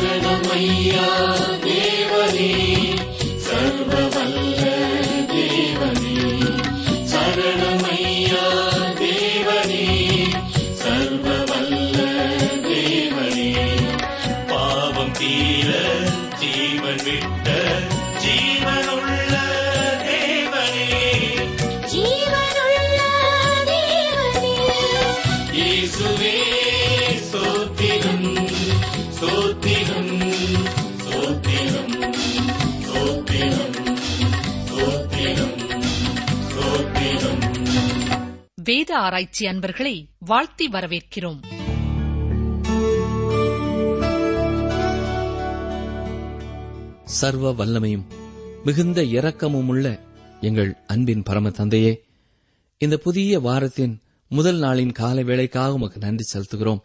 [0.00, 1.06] சரணமையா
[1.64, 2.50] தேவனே
[39.10, 41.40] ஆராய்ச்சி அன்பர்களை வாழ்த்தி வரவேற்கிறோம்.
[47.04, 48.04] சர்வ வல்லமையும்
[48.64, 50.00] மிகுந்த இரக்கமும் உள்ள
[50.40, 52.04] எங்கள் அன்பின் பரம தந்தையே
[52.78, 56.80] இந்த புதிய வாரத்தின் முதல் நாளின் கால வேளைக்காக உமக்கு நன்றி செலுத்துகிறோம்.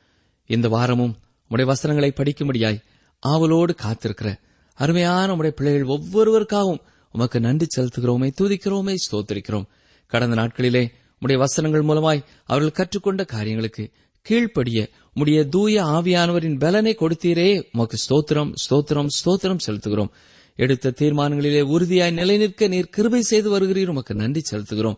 [0.46, 1.18] இந்த வாரமும்
[1.48, 2.84] உடைய வசனங்களை படிக்கும்படியாய்
[3.20, 4.40] ஆவலோடு காத்திருக்கிற
[4.74, 6.80] அருமையான உடைய பிள்ளைகள் ஒவ்வொருவருக்காகவும்
[7.12, 9.66] உமக்கு நன்றி செலுத்துகிறோமே துதிக்கிறோமே ஸ்தோத்திரிக்கிறோம்.
[10.08, 10.92] கடந்த நாட்களிலே
[11.26, 13.84] உடைய வசனங்கள் மூலமாய் அவர்கள் கற்றுக்கொண்ட காரியங்களுக்கு
[14.26, 14.80] கீழ்ப்படிய
[15.14, 17.50] உடைய தூய ஆவியானவரின் பலனை கொடுத்தீரே.
[17.74, 20.12] உமக்கு ஸ்தோத்திரம் ஸ்தோத்திரம் ஸ்தோத்திரம் செலுத்துகிறோம்.
[20.56, 23.92] எடுத்த தீர்மானங்களிலே உறுதியாய் நிலைநிற்க நீர் கிருபை செய்து வருகிறீர்.
[23.94, 24.98] உமக்கு நன்றி செலுத்துகிறோம்.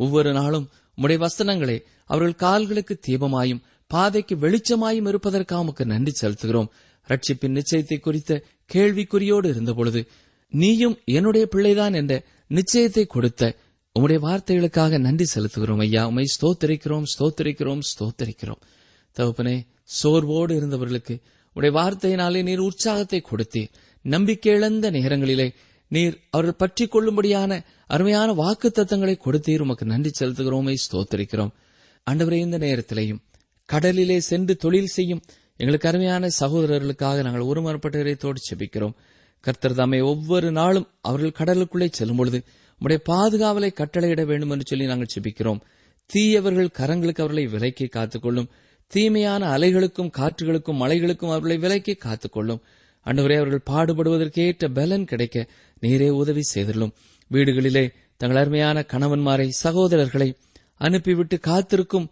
[0.00, 1.76] ஒவ்வொரு நாளும் உடைய வசனங்களை
[2.10, 6.68] அவர்கள் கால்களுக்கு தீபமாயும் பாதைக்கு வெளிச்சமாயும் இருப்பதற்காக உமக்கு நன்றி செலுத்துகிறோம்.
[7.08, 8.42] ரட்சிப்பின் நிச்சயத்தை குறித்த
[8.74, 10.02] கேள்விக்குறியோடு இருந்தபொழுது
[10.52, 12.14] நீயும் என்னுடைய பிள்ளைதான் என்ற
[12.50, 13.52] நிச்சயத்தை கொடுத்த
[13.96, 16.06] உம்முடைய வார்த்தைகளுக்காக நன்றி செலுத்துகிறோம் ஐயா.
[16.06, 18.60] உமை ஸ்தோத்தரிக்கிறோம் ஸ்தோத்தரிக்கிறோம் ஸ்தோத்தரிக்கிறோம்.
[19.16, 19.56] தகப்பனே
[19.98, 21.14] சோர்வோடு இருந்தவர்களுக்கு
[21.56, 23.70] உடைய வார்த்தையினாலே நீர் உற்சாகத்தை கொடுத்தீர்.
[24.04, 25.48] நம்பிக்கை இழந்த நேரங்களிலே
[25.90, 27.52] நீர் அவர்கள் பற்றி கொள்ளும்படியான
[27.86, 29.60] அருமையான வாக்கு தத்தங்களை கொடுத்தீர்.
[29.60, 31.52] உமக்கு நன்றி செலுத்துகிறோமே ஸ்தோத்தரிக்கிறோம்.
[32.06, 33.20] ஆண்டவரே இந்த நேரத்திலேயும்
[33.68, 35.22] கடலிலே சென்று தொழில் செய்யும்
[35.56, 38.94] எங்களுக்கு அருமையான சகோதரர்களுக்காக நாங்கள் ஒருமரப்பட்ட இறைத்தோடு செபிக்கிறோம்.
[39.44, 42.38] கர்த்தர் தாமே ஒவ்வொரு நாளும் அவர்கள் கடலுக்குள்ளே செல்லும் பொழுது
[42.78, 45.60] உடைய பாதுகாவலை கட்டளையிட வேண்டும் என்று சொல்லி நாங்கள் செபிக்கிறோம்
[46.06, 48.48] தீயவர்கள் கரங்களுக்கு அவர்களை விலைக்கு காத்துக்கொள்ளும்.
[48.86, 52.60] தீமையான அலைகளுக்கும் காற்றுகளுக்கும் மலைகளுக்கும் அவர்களை விலைக்கு காத்துக்கொள்ளும்.
[53.04, 55.46] அன்றுவரே அவர்கள் பாடுபடுவதற்கு ஏற்ற பலன் கிடைக்க
[55.80, 56.92] நீரே உதவி செய்துள்ளும்
[57.30, 60.34] வீடுகளிலே தங்கள் அருமையான கணவன்மாரை சகோதரர்களை
[60.76, 62.10] அனுப்பிவிட்டு காத்திருக்கும்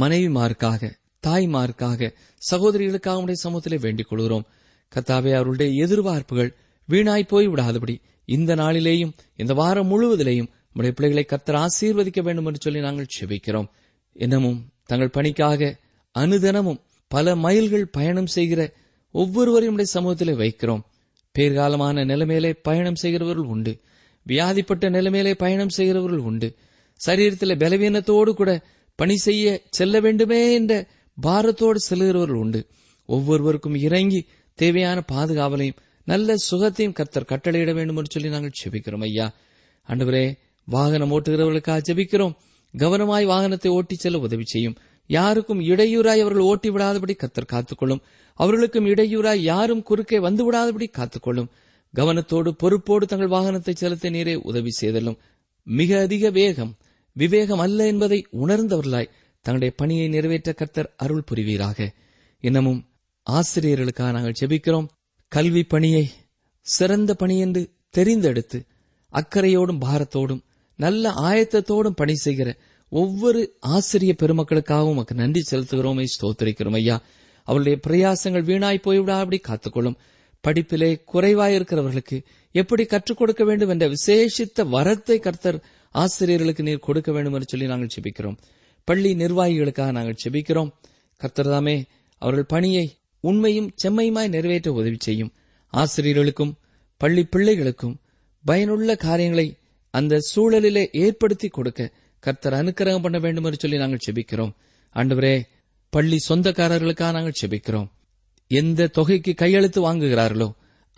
[0.00, 0.90] மனைவிமாருக்காக
[1.26, 2.12] தாய்மாருக்காக
[2.50, 4.46] சகோதரிகளுக்காக உடைய சமூகத்திலே வேண்டிக் கொள்கிறோம்.
[4.94, 6.54] கத்தாவே அவர்களுடைய எதிர்பார்ப்புகள்
[6.88, 7.98] வீணாய் போய் விடாதபடி.
[8.24, 13.68] இந்த நாளிலேயும் இந்த வாரம் முழுவதிலேயும் உடைய பிள்ளைகளை கர்த்தர் ஆசீர்வதிக்க வேண்டும் என்று சொல்லி நாங்கள் செபிக்கிறோம்.
[14.12, 15.76] இன்னமும் தங்கள் பணிக்காக
[16.18, 18.72] அனுதினமும் பல மைல்கள் பயணம் செய்கிற
[19.12, 20.80] ஒவ்வொருவரையும் உடைய சமூகத்திலே வைக்கிறோம்.
[21.38, 23.80] பேர்காலமான நிலைமையிலே பயணம் செய்கிறவர்கள் உண்டு.
[24.28, 26.54] வியாதிப்பட்ட நிலைமையிலே பயணம் செய்கிறவர்கள் உண்டு.
[27.06, 28.64] சரீரத்தில் பலவீனத்தோடு கூட
[28.94, 30.86] பணி செய்ய செல்ல வேண்டுமே என்ற
[31.22, 32.66] பாரத்தோடு செல்கிறவர்கள் உண்டு.
[33.06, 39.32] ஒவ்வொருவருக்கும் இறங்கி தேவையான பாதுகாவலையும் நல்ல சுகத்தையும் கர்த்தர் கட்டளையிட வேண்டும் என்று சொல்லி நாங்கள் செபிக்கிறோம் ஐயா.
[39.88, 42.34] அன்றுவரே வாகனம் ஓட்டுகிறவர்களுக்காக ஜெபிக்கிறோம்.
[42.76, 44.76] கவனமாய் வாகனத்தை ஓட்டிச் செல்ல உதவி செய்யும்.
[45.06, 48.00] யாருக்கும் இடையூறாய் அவர்கள் ஓட்டி விடாதபடி கத்தர் காத்துக்கொள்ளும்.
[48.34, 51.48] அவர்களுக்கும் இடையூறாய் யாரும் குறுக்கே வந்து விடாதபடி காத்துக்கொள்ளும்.
[51.94, 55.18] கவனத்தோடு பொறுப்போடு தங்கள் வாகனத்தை செலுத்த நீரே உதவி செய்தலும்.
[55.62, 56.76] மிக அதிக வேகம்
[57.12, 61.92] விவேகம் அல்ல என்பதை உணர்ந்தவர்களாய் தங்களுடைய பணியை நிறைவேற்ற கர்த்தர் அருள் புரிவீராக.
[62.40, 62.88] இன்னமும்
[63.30, 64.86] ஆசிரியர்களுக்காக நாங்கள் ஜெபிக்கிறோம்.
[65.34, 66.10] கல்வி பணியை
[66.60, 68.66] சிறந்த பணி என்று தெரிந்தெடுத்து
[69.12, 70.40] அக்கறையோடும் பாரத்தோடும்
[70.76, 72.56] நல்ல ஆயத்தத்தோடும் பணி செய்கிற
[72.88, 76.04] ஒவ்வொரு ஆசிரிய பெருமக்களுக்காகவும் உமக்கு நன்றி செலுத்துகிறோமே.
[76.14, 77.02] ஸ்தோத்திரிக்கிறோம் ஐயா.
[77.42, 79.96] அவருடைய பிரயாசங்கள் வீணாய் போய்விடா அப்படி காத்துக்கொள்ளும்.
[80.48, 87.46] படிப்பிலே குறைவாயிருக்கிறவர்களுக்கு எப்படி கற்றுக் கொடுக்க வேண்டும் என்ற விசேஷித்த வரத்தை கர்த்தர் ஆசிரியர்களுக்கு நீர் கொடுக்க வேண்டும் என்று
[87.48, 88.36] சொல்லி நாங்கள் செபிக்கிறோம்.
[88.84, 90.70] பள்ளி நிர்வாகிகளுக்காக நாங்கள் செபிக்கிறோம்.
[91.16, 91.84] கர்த்தர் தாமே
[92.18, 92.96] அவர்கள் பணியை
[93.28, 95.32] உண்மையும் செம்மையுமாய் நிறைவேற்ற உதவி செய்யும்.
[95.72, 96.52] ஆசிரியர்களுக்கும்
[97.00, 97.94] பள்ளி பிள்ளைகளுக்கும்
[98.44, 99.46] பயனுள்ள காரியங்களை
[99.94, 101.90] அந்த சூழலிலே ஏற்படுத்தி கொடுக்க
[102.22, 104.52] கர்த்தர் அனுக்கிரகம் பண்ண வேண்டும் என்று சொல்லி நாங்கள் செபிக்கிறோம்.
[104.96, 105.34] ஆண்டவரே
[105.92, 107.88] பள்ளி சொந்தக்காரர்களுக்காக நாங்கள் செபிக்கிறோம்.
[108.50, 110.48] எந்த தொகைக்கு கையெழுத்து வாங்குகிறார்களோ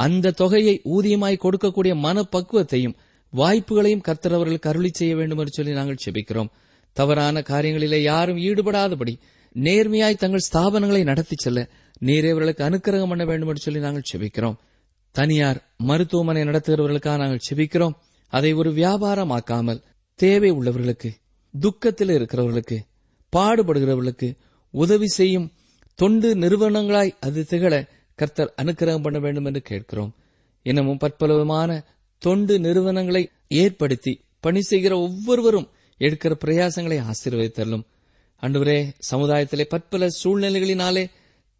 [0.00, 2.96] அந்த தொகையை ஊதியமாய் கொடுக்கக்கூடிய மனப்பக்குவத்தையும்
[3.32, 6.50] வாய்ப்புகளையும் கர்த்தர் அவர்களுக்கு அருளி செய்ய வேண்டும் என்று சொல்லி நாங்கள் செபிக்கிறோம்.
[6.96, 9.14] தவறான காரியங்களிலே யாரும் ஈடுபடாதபடி
[9.54, 11.60] நேர்மையாய் தங்கள் ஸ்தாபனங்களை நடத்தி செல்ல
[12.00, 14.56] நீரே இவர்களுக்கு அனுக்கிரகம் பண்ண வேண்டும் என்று சொல்லி நாங்கள் செபிக்கிறோம்.
[15.10, 17.94] தனியார் மருத்துவமனை நடத்துகிறவர்களுக்காக நாங்கள் செபிக்கிறோம்.
[18.28, 19.82] அதை ஒரு வியாபாரமாக்காமல்
[20.14, 21.10] தேவை உள்ளவர்களுக்கு
[21.60, 22.78] துக்கத்தில் இருக்கிறவர்களுக்கு
[23.36, 24.36] பாடுபடுகிறவர்களுக்கு
[24.70, 25.52] உதவி செய்யும்
[25.94, 30.14] தொண்டு நிறுவனங்களாய் அது திகழ கர்த்தர் அனுக்கிரகம் பண்ண வேண்டும் என்று கேட்கிறோம்.
[30.62, 31.84] இன்னமும் பற்பலவிதமான
[32.18, 37.84] தொண்டு நிறுவனங்களை ஏற்படுத்தி பணி செய்கிற ஒவ்வொருவரும் எடுக்கிற பிரயாசங்களை ஆசீர்வதித்தள்ளும்
[38.42, 41.10] அன்றுவரே சமுதாயத்திலே பற்பல சூழ்நிலைகளினாலே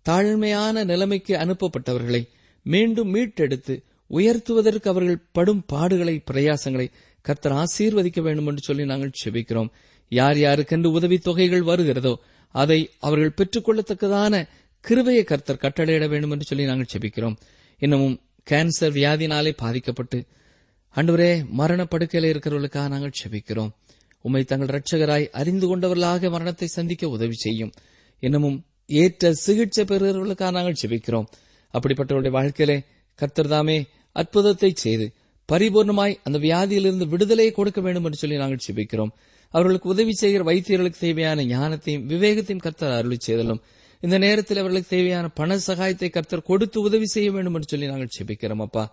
[0.09, 2.23] தாழ்மையான நிலைமைக்கு அனுப்பப்பட்டவர்களை
[2.67, 3.75] மீண்டும் மீட்டெடுத்து
[4.11, 6.87] உயர்த்துவதற்கு அவர்கள் படும் பாடுகளை பிரயாசங்களை
[7.23, 9.71] கர்த்தர் ஆசீர்வதிக்க வேண்டும் என்று சொல்லி நாங்கள் செபிக்கிறோம்.
[10.09, 12.13] யார் யாருக்கென்று உதவி தொகைகள் வருகிறதோ
[12.55, 14.35] அதை அவர்கள் பெற்றுக்கொள்ளத்தக்கதான
[14.81, 17.37] கிருபையை கர்த்தர் கட்டளையிட வேண்டும் என்று சொல்லி நாங்கள் செபிக்கிறோம்.
[17.79, 18.17] இன்னமும்
[18.51, 20.19] கேன்சர் வியாதினாலே பாதிக்கப்பட்டு
[20.97, 23.73] அன்றுவரே மரணப்படுக்கையில் இருக்கிறவர்களுக்காக நாங்கள் செபிக்கிறோம்.
[24.21, 27.73] உம்மை தங்கள் ரட்சகராய் அறிந்து கொண்டவர்களாக மரணத்தை சந்திக்க உதவி செய்யும்.
[28.23, 31.27] இன்னமும் ஏற்ற சிகிச்சை பெறுகிறவர்களுக்காக நாங்கள் ஜெபிக்கிறோம்.
[31.75, 32.77] அப்படிப்பட்டவருடைய வாழ்க்கையிலே
[33.19, 33.79] கர்த்தர் தாமே
[34.13, 35.07] அற்புதத்தை செய்து
[35.49, 39.13] பரிபூர்ணமாய் அந்த வியாதியிலிருந்து விடுதலையை கொடுக்க வேண்டும் என்று சொல்லி நாங்கள் ஜெபிக்கிறோம்.
[39.55, 43.61] அவர்களுக்கு உதவி செய்கிற வைத்தியர்களுக்கு தேவையான ஞானத்தையும் விவேகத்தையும் கர்த்தர் அருளி செய்தலும்
[44.03, 48.65] இந்த நேரத்தில் அவர்களுக்கு தேவையான பண சகாயத்தை கர்த்தர் கொடுத்து உதவி செய்ய வேண்டும் என்று சொல்லி நாங்கள் ஜெபிக்கிறோம்
[48.67, 48.85] அப்பா.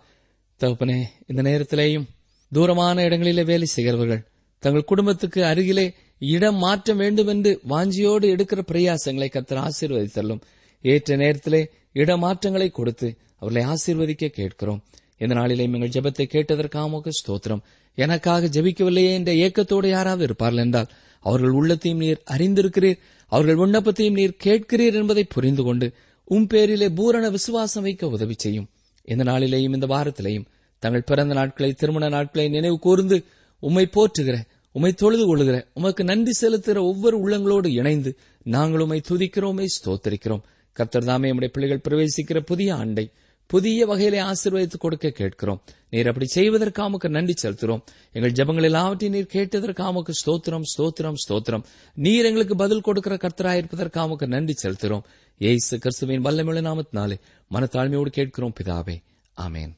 [0.60, 2.06] தகப்பனே இந்த நேரத்திலேயும்
[2.52, 4.22] தூரமான இடங்களிலே வேலை செய்கிறவர்கள்
[4.62, 5.86] தங்கள் குடும்பத்துக்கு அருகிலே
[6.26, 10.40] இடம் மாற்ற வேண்டும் என்று வாஞ்சியோடு எடுக்கிற பிரயாசங்களை கர்த்தர் ஆசீர்வதித்தள்ளும்
[10.82, 14.82] ஏற்ற நேரத்திலே இடமாற்றங்களை கொடுத்து அவர்களை ஆசீர்வதிக்க கேட்கிறோம்.
[15.18, 17.62] இந்த நாளிலே எங்கள் ஜெபத்தை கேட்டதற்காக ஸ்தோத்திரம்.
[17.94, 20.86] எனக்காக ஜெபிக்கவில்லையே என்ற ஏக்கத்தோடு யாராவது இருப்பார்கள் என்றால்
[21.20, 25.92] அவர்கள் உள்ளத்தையும் நீர் அறிந்திருக்கிறீர் அவர்கள் விண்ணப்பத்தையும் நீர் கேட்கிறீர் என்பதை புரிந்து கொண்டு
[26.24, 28.68] உம் பேரிலே பூரண விசுவாசம் வைக்க உதவி செய்யும்.
[29.04, 30.44] இந்த நாளிலேயும் இந்த வாரத்திலேயும்
[30.78, 33.24] தங்கள் பிறந்த நாட்களை திருமண நாட்களை நினைவு கூர்ந்து
[33.60, 34.36] உம்மை போற்றுகிற
[34.76, 38.10] உமை தொழுது கொள்கிற உமக்கு நன்றி செலுத்துகிற ஒவ்வொரு உள்ளங்களோடு இணைந்து
[38.42, 40.42] நாங்கள் உமை துதிக்கிறோமே ஸ்தோத்தரிக்கிறோம்.
[40.72, 43.10] கர்த்தர் தாமே நம்முடைய பிள்ளைகள் பிரவேசிக்கிற புதிய ஆண்டை
[43.46, 45.62] புதிய வகையிலே ஆசீர்வதித்து கொடுக்க கேட்கிறோம்.
[45.90, 47.82] நீர் அப்படி செய்வதற்காக உமக்கு நன்றி செலுத்துகிறோம்.
[48.12, 51.64] எங்கள் ஜபங்கள் எல்லாவற்றையும் நீர் கேட்டதற்காக உமக்கு ஸ்தோத்திரம் ஸ்தோத்திரம் ஸ்தோத்திரம்.
[51.94, 55.04] நீர் எங்களுக்கு பதில் கொடுக்கிற கர்த்தராயிருப்பதற்காக உமக்கு நன்றி செலுத்துகிறோம்.
[55.38, 57.18] ஏசு கிறிஸ்துவின் வல்லமிழ நாமத்தினாலே
[57.50, 58.96] மனத்தாழ்மையோடு கேட்கிறோம் பிதாவே.
[59.36, 59.72] ஆமேன்.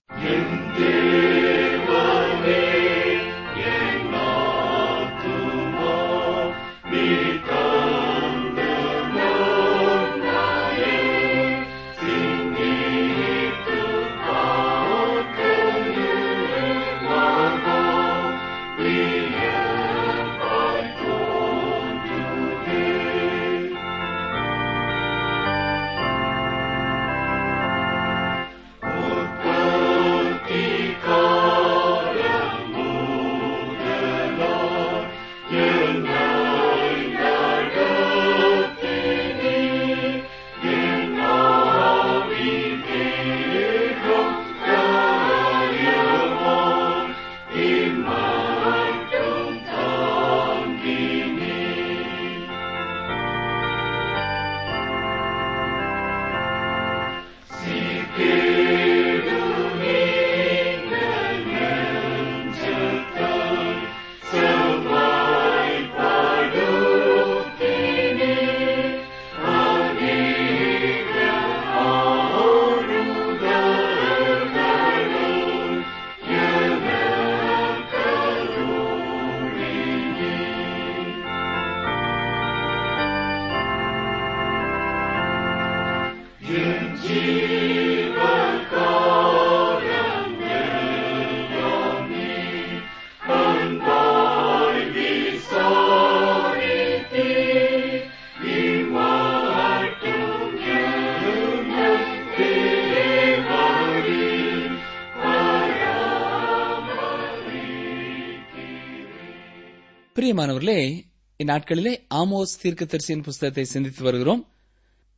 [110.17, 111.03] பிரியமானவர்களே
[111.39, 114.49] இந்நாட்களிலே ஆமோஸ் தீர்க்கதரிசியின் புஸ்தகத்தை சிந்தித்து வருகிறோம்.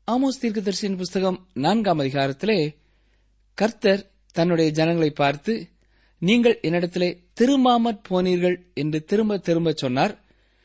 [0.09, 2.75] ஆமோஸ் தீர்க்கதரிசியின் புஸ்தகம் நான்காம் அதிகாரத்திலே
[3.55, 5.69] கர்த்தர் தன்னுடைய ஜனங்களை பார்த்து
[6.19, 10.25] நீங்கள் என்னிடத்திலே திரும்பாமற் போனீர்கள் என்று திரும்ப திரும்ப சொன்னார்.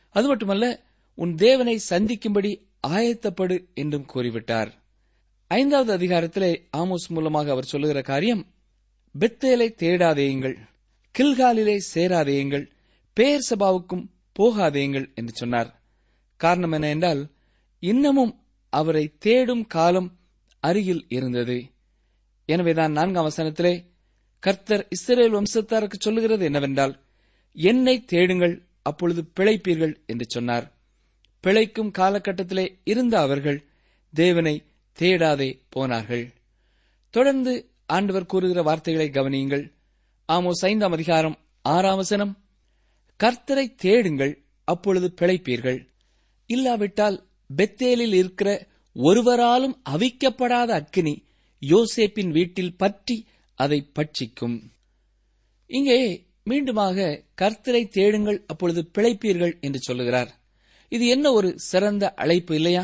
[0.10, 4.72] அது மட்டுமல்ல உன் தேவனை சந்திக்கும்படி ஆயத்தப்படு என்றும் கூறிவிட்டார்.
[5.48, 8.46] ஐந்தாவது அதிகாரத்திலே ஆமோஸ் மூலமாக அவர் சொல்லுகிற காரியம்
[9.20, 10.58] பெத்தேலை தேடாதேயுங்கள்
[11.20, 12.72] கில்காலிலே சேராதேயுங்கள்
[13.14, 14.06] பேர் சபாவுக்கும்
[14.40, 15.82] போகாதேங்கள் என்று சொன்னார்.
[16.38, 17.32] காரணம் என்ன என்றால்
[17.80, 20.20] இன்னமும் அவரை தேடும் காலம்
[20.60, 21.72] அருகில் இருந்தது.
[22.46, 23.86] எனவேதான் நான்காம் வசனத்திலே
[24.40, 27.02] கர்த்தர் இஸ்ரேல் வம்சத்தாருக்கு சொல்லுகிறது என்னவென்றால்
[27.54, 30.72] என்னை தேடுங்கள் அப்பொழுது பிழைப்பீர்கள் என்று சொன்னார்.
[31.42, 33.66] பிழைக்கும் காலகட்டத்திலே இருந்த அவர்கள்
[34.14, 34.64] தேவனை
[35.00, 36.34] தேடாதே போனார்கள்.
[37.10, 39.72] தொடர்ந்து ஆண்டவர் கூறுகிற வார்த்தைகளை கவனியுங்கள்.
[40.28, 42.43] ஆமோஸ் ஐந்தாம் அதிகாரம் ஆறாம் வசனம்.
[43.20, 45.80] கர்த்தரை தேடுங்கள் அப்பொழுது பிழைப்பீர்கள்.
[46.46, 51.26] இல்லாவிட்டால் பெத்தேலில் இருக்கிற ஒருவராலும் அவிக்கப்படாத அக்கினி
[51.62, 54.58] யோசேப்பின் வீட்டில் பற்றி அதை பட்சிக்கும்.
[55.68, 56.00] இங்கே
[56.50, 60.32] மீண்டுமாக கர்த்தரை தேடுங்கள் அப்பொழுது பிழைப்பீர்கள் என்று சொல்லுகிறார்.
[60.90, 62.84] இது என்ன ஒரு சிறந்த அழைப்பு இல்லையா?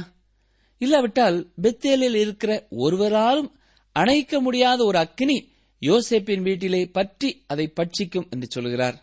[0.78, 3.50] இல்லாவிட்டால் பெத்தேலில் இருக்கிற ஒருவராலும்
[3.92, 5.38] அணைக்க முடியாத ஒரு அக்கினி
[5.82, 8.98] யோசேப்பின் வீட்டிலே பற்றி அதை பட்சிக்கும் என்று சொல்கிறார்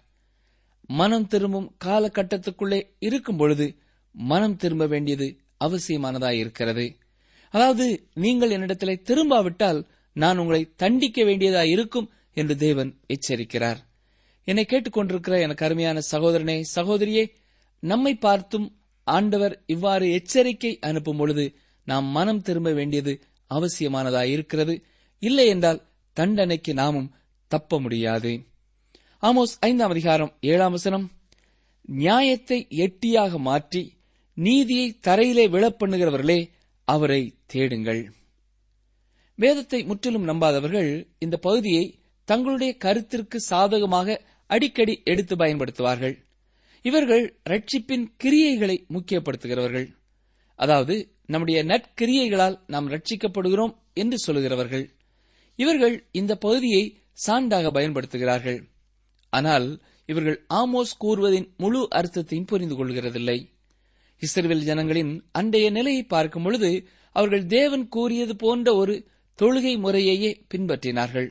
[0.86, 3.76] மனம் திரும்பும் காலகட்டத்துக்குள்ளே இருக்கும் பொழுது
[4.10, 6.96] மனம் திரும்ப வேண்டியது அவசியமானதாய் இருக்கிறது
[7.50, 13.76] அதாவது நீங்கள் என்னிடத்திலே திரும்பாவிட்டால் நான் உங்களை தண்டிக்க வேண்டியதாய் இருக்கும் என்று தேவன் எச்சரிக்கிறார்.
[14.44, 17.24] என்னை கேட்டுக்கொண்டிருக்கிற எனக்கு அருமையான சகோதரனே சகோதரியே
[17.80, 24.84] நம்மை பார்த்தும் ஆண்டவர் இவ்வாறு எச்சரிக்கை அனுப்பும் பொழுது நாம் மனம் திரும்ப வேண்டியது அவசியமானதாய் இருக்கிறது
[25.18, 27.14] இல்லை என்றால் தண்டனைக்கு நாமும்
[27.46, 28.32] தப்ப முடியாது.
[29.22, 31.10] ஆமோஸ் ஐந்தாம் அதிகாரம் ஏழாம் வசனம்.
[31.84, 33.96] நியாயத்தை எட்டியாக மாற்றி
[34.34, 36.50] நீதியை தரையிலே விழப்பண்ணுகிறவர்களே
[36.84, 38.10] அவரை தேடுங்கள்.
[39.34, 46.16] வேதத்தை முற்றிலும் நம்பாதவர்கள் இந்த பகுதியை தங்களுடைய கருத்திற்கு சாதகமாக அடிக்கடி எடுத்து பயன்படுத்துவார்கள்.
[46.82, 49.88] இவர்கள் ரட்சிப்பின் கிரியைகளை முக்கியப்படுத்துகிறவர்கள்.
[50.54, 54.88] அதாவது நம்முடைய நற்கிரியைகளால் நாம் ரட்சிக்கப்படுகிறோம் என்று சொல்லுகிறவர்கள்.
[55.56, 58.74] இவர்கள் இந்த பகுதியை சான்றாக பயன்படுத்துகிறார்கள்.
[59.28, 63.38] ஆனால் இவர்கள் ஆமோஸ் கூறுவதின் முழு அர்த்தத்தையும் புரிந்து கொள்கிறதில்லை.
[64.18, 68.94] இஸ்ரேல் ஜனங்களின் அண்டைய நிலையை பார்க்கும் பொழுது அவர்கள் தேவன் கூறியது போன்ற ஒரு
[69.38, 71.28] தொழுகை முறையையே பின்பற்றினார்கள்.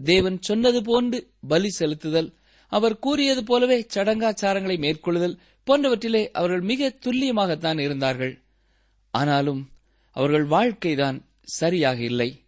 [0.00, 2.30] தேவன் சொன்னது போன்று பலி செலுத்துதல்
[2.68, 8.34] அவர் கூறியது போலவே சடங்காச்சாரங்களை மேற்கொள்ளுதல் போன்றவற்றிலே அவர்கள் மிக துல்லியமாகத்தான் இருந்தார்கள்.
[9.10, 9.70] ஆனாலும்
[10.10, 12.44] அவர்கள் வாழ்க்கைதான் சரியாக இல்லை.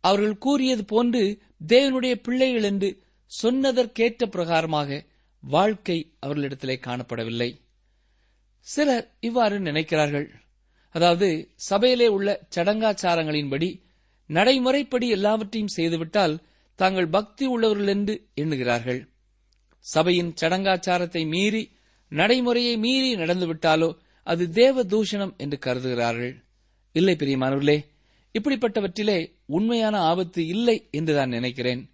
[0.00, 5.06] அவர்கள் கூறியது போன்று தேவனுடைய பிள்ளைகள் என்று சொன்னதற்கேற்ற பிரகாரமாக
[5.42, 7.60] வாழ்க்கை அவர்களிடத்திலே காணப்படவில்லை.
[8.60, 10.28] சிலர் இவ்வாறு நினைக்கிறார்கள்.
[10.90, 13.80] அதாவது சபையிலே உள்ள சடங்காச்சாரங்களின்படி
[14.26, 16.42] நடைமுறைப்படி எல்லாவற்றையும் செய்துவிட்டால்
[16.74, 19.08] தாங்கள் பக்தி உள்ளவர்கள் என்று எண்ணுகிறார்கள்.
[19.80, 21.70] சபையின் சடங்காச்சாரத்தை மீறி
[22.08, 26.34] நடைமுறையை மீறி நடந்துவிட்டாலோ அது தேவ தூஷணம் என்று கருதுகிறார்கள்.
[26.92, 27.78] இல்லை பிரியமானவர்களே
[28.34, 31.89] இப்படிப்பட்டவற்றிலே உண்மையான ஆபத்து இல்லை என்று நான் நினைக்கிறேன்.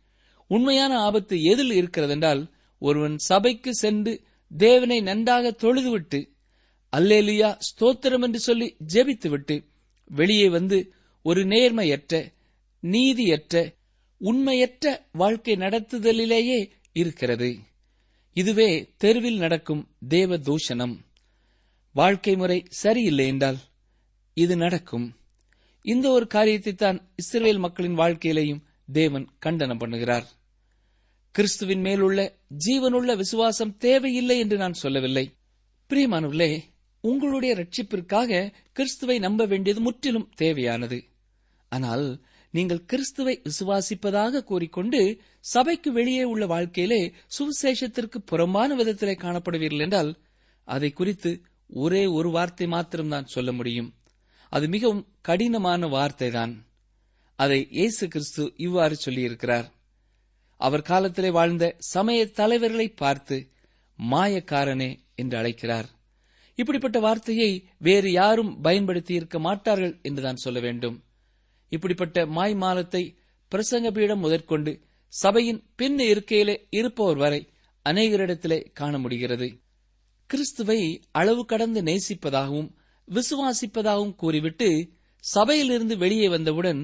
[0.47, 2.43] உண்மையான ஆபத்து எதில் இருக்கிறதென்றால்
[2.83, 4.13] ஒருவன் சபைக்கு சென்று
[4.51, 6.21] தேவனை நன்றாக தொழுதுவிட்டு
[6.93, 9.57] அல்லேலியா ஸ்தோத்திரம் என்று சொல்லி ஜெபித்துவிட்டு
[10.11, 10.79] வெளியே வந்து
[11.23, 12.15] ஒரு நேர்மையற்ற
[12.83, 13.75] நீதியற்ற
[14.21, 17.49] உண்மையற்ற வாழ்க்கை நடத்துதலிலேயே இருக்கிறது.
[18.37, 20.95] இதுவே தெருவில் நடக்கும் தேவ தூஷணம்
[21.95, 23.59] வாழ்க்கை முறை சரியில்லை என்றால்
[24.37, 25.07] இது நடக்கும்.
[25.85, 30.27] இந்த ஒரு காரியத்தை தான் இஸ்ரேல் மக்களின் வாழ்க்கையிலேயும் தேவன் கண்டனம் பண்ணுகிறார்.
[31.37, 32.21] கிறிஸ்துவின் மேலுள்ள
[32.67, 35.25] ஜீவனுள்ள விசுவாசம் தேவையில்லை என்று நான் சொல்லவில்லை.
[35.91, 36.63] பிரியமானவர்களே
[37.01, 40.99] உங்களுடைய ரட்சிப்பிற்காக கிறிஸ்துவை நம்ப வேண்டியது முற்றிலும் தேவையானது.
[41.69, 50.19] ஆனால் நீங்கள் கிறிஸ்துவை விசுவாசிப்பதாக கூறிக்கொண்டு சபைக்கு வெளியே உள்ள வாழ்க்கையிலே சுவிசேஷத்திற்கு புறம்பான விதத்திலே காணப்படுவீர்கள் என்றால்
[50.65, 53.95] அதை குறித்து ஒரே ஒரு வார்த்தை மாத்திரம்தான் சொல்ல முடியும்.
[54.53, 56.55] அது மிகவும் கடினமான வார்த்தைதான்.
[57.39, 59.75] அதை இயேசு கிறிஸ்து இவ்வாறு சொல்லியிருக்கிறார்.
[60.61, 63.37] அவர் காலத்திலே வாழ்ந்த சமய தலைவர்களை பார்த்து
[63.99, 65.89] மாயக்காரனே என்று அழைக்கிறார்.
[66.55, 71.05] இப்படிப்பட்ட வார்த்தையை வேறு யாரும் பயன்படுத்தி இருக்க மாட்டார்கள் என்றுதான் சொல்ல வேண்டும்.
[71.69, 73.03] இப்படிப்பட்ட மாய்மாலத்தை
[73.53, 74.73] பிரசங்க பீடம் முதற்கொண்டு
[75.09, 77.41] சபையின் பின் இருக்கையிலே இருப்பவர் வரை
[77.87, 79.49] அநேகரிடத்திலே காண முடிகிறது.
[80.27, 82.71] கிறிஸ்துவை அளவு கடந்து நேசிப்பதாகவும்
[83.09, 84.69] விசுவாசிப்பதாகவும் கூறிவிட்டு
[85.25, 86.81] சபையிலிருந்து வெளியே வந்தவுடன்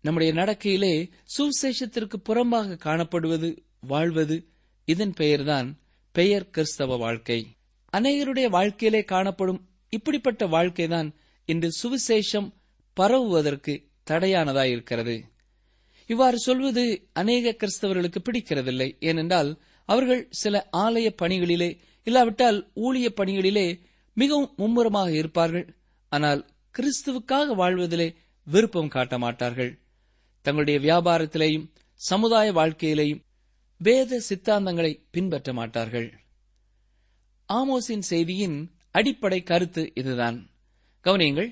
[0.00, 4.46] நம்முடைய நடக்கையிலே சுவிசேஷத்திற்கு புறம்பாக காணப்படுவது வாழ்வது
[4.84, 5.78] இதன் பெயர்தான்
[6.12, 7.46] பெயர் கிறிஸ்தவ வாழ்க்கை.
[7.92, 12.52] அநேகருடைய வாழ்க்கையிலே காணப்படும் இப்படிப்பட்ட வாழ்க்கைதான் இன்று சுவிசேஷம்
[12.92, 15.22] பரவுவதற்கு தடையானதாயிருக்கிறது.
[16.06, 18.96] இவ்வாறு சொல்வது அநேக கிறிஸ்தவர்களுக்கு பிடிக்கிறதில்லை.
[19.00, 23.80] ஏனென்றால் அவர்கள் சில ஆலய பணிகளிலே இல்லாவிட்டால் ஊழிய பணிகளிலே
[24.14, 25.74] மிகவும் மும்முரமாக இருப்பார்கள்.
[26.08, 29.78] ஆனால் கிறிஸ்துவுக்காக வாழ்வதிலே விருப்பம் காட்ட மாட்டார்கள்
[30.46, 31.68] தங்களுடைய வியாபாரத்திலேயும்
[32.00, 33.22] சமுதாய வாழ்க்கையிலேயும்
[33.80, 36.08] வேத சித்தாந்தங்களை பின்பற்ற மாட்டார்கள்.
[37.48, 38.58] ஆமோஸின் செய்தியின்
[38.90, 40.38] அடிப்படை கருத்து இதுதான்.
[41.04, 41.50] கவனியங்கள்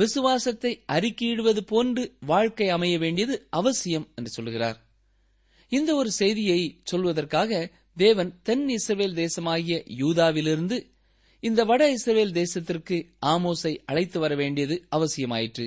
[0.00, 4.78] விசுவாசத்தை அறிக்கையிடுவது போன்று வாழ்க்கை அமைய வேண்டியது அவசியம் என்று சொல்கிறார்
[5.72, 7.50] இந்த ஒரு செய்தியை சொல்வதற்காக
[7.96, 10.76] தேவன் தென் இஸ்ரேல் தேசமாகிய யூதாவிலிருந்து
[11.42, 15.66] இந்த வட இஸ்ரேல் தேசத்திற்கு ஆமோஸை அழைத்து வர வேண்டியது அவசியமாயிற்று.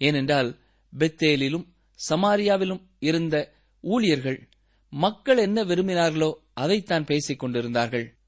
[0.00, 0.50] ஏனென்றால்
[0.98, 1.66] பெத்தேலிலும்
[2.08, 4.48] சமாரியாவிலும் இருந்த ஊழியர்கள்
[4.90, 8.18] மக்கள் என்ன விரும்பினார்களோ அதைத்தான் பேசிக் கொண்டிருந்தார்கள்.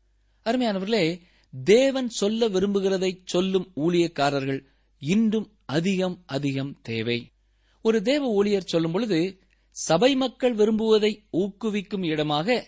[0.44, 1.20] அருமையானவர்களே
[1.64, 4.64] தேவன் சொல்ல விரும்புகிறதை சொல்லும் ஊழியக்காரர்கள்
[4.98, 7.32] இன்றும் அதிகம் அதிகம் தேவை.
[7.82, 9.40] ஒரு தேவ ஊழியர் சொல்லும் பொழுது
[9.70, 12.66] சபை மக்கள் விரும்புவதை ஊக்குவிக்கும் இடமாக